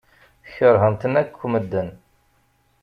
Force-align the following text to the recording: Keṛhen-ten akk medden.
Keṛhen-ten 0.55 1.13
akk 1.21 1.39
medden. 1.51 1.89